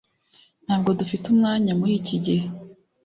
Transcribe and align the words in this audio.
Ntabwo 0.65 0.89
dufite 0.99 1.25
umwanya 1.33 1.71
muri 1.79 1.93
iki 1.99 2.15
gihe. 2.25 2.45